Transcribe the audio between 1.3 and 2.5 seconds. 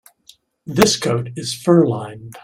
is fur-lined.